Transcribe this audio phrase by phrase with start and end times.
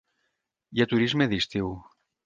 [0.77, 1.73] Hi ha turisme d'estiu.